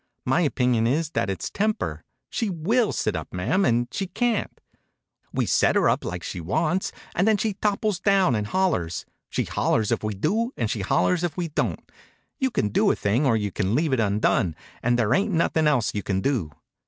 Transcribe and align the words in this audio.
My 0.25 0.41
opinion 0.41 0.87
is 0.87 1.11
that 1.11 1.29
it's 1.29 1.51
temper. 1.51 2.03
She 2.31 2.49
will 2.49 2.91
sit 2.91 3.15
up, 3.15 3.31
mam, 3.31 3.63
and 3.63 3.87
she 3.91 4.07
can't. 4.07 4.49
We 5.31 5.45
set 5.45 5.75
her 5.75 5.87
up, 5.87 6.03
like 6.03 6.23
she 6.23 6.41
wants, 6.41 6.91
and 7.13 7.27
then 7.27 7.37
she 7.37 7.53
topples 7.53 7.99
down 7.99 8.33
and 8.33 8.47
hollers. 8.47 9.05
She 9.29 9.43
hollers 9.43 9.91
if 9.91 10.01
we 10.03 10.15
do 10.15 10.53
and 10.57 10.71
she 10.71 10.81
hollers 10.81 11.23
if 11.23 11.37
we 11.37 11.49
don't. 11.49 11.87
You 12.39 12.49
can 12.49 12.69
do 12.69 12.89
a 12.89 12.95
thing 12.95 13.27
or 13.27 13.37
you 13.37 13.51
can 13.51 13.75
leave 13.75 13.93
it 13.93 13.99
undone, 13.99 14.55
and 14.81 14.97
there 14.97 15.13
ain't 15.13 15.33
nothing 15.33 15.67
else 15.67 15.93
you 15.93 16.01
can 16.01 16.19
do. 16.21 16.49